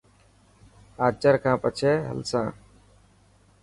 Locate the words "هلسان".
2.09-2.47